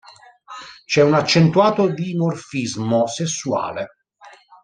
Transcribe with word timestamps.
C'è 0.85 1.03
un 1.03 1.13
accentuato 1.13 1.85
dimorfismo 1.87 3.05
sessuale. 3.05 3.87